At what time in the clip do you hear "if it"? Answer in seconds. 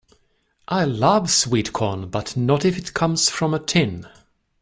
2.65-2.95